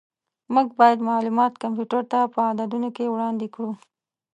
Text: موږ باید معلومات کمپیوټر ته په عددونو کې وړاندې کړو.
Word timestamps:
موږ 0.53 0.67
باید 0.79 0.99
معلومات 1.09 1.53
کمپیوټر 1.63 2.01
ته 2.11 2.19
په 2.33 2.39
عددونو 2.51 2.89
کې 2.95 3.11
وړاندې 3.13 3.47
کړو. 3.53 3.71